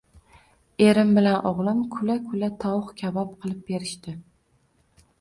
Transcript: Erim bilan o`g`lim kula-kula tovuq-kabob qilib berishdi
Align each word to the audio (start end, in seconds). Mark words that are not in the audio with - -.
Erim 0.85 1.11
bilan 1.17 1.45
o`g`lim 1.51 1.85
kula-kula 1.97 2.51
tovuq-kabob 2.65 3.39
qilib 3.47 3.65
berishdi 3.71 4.19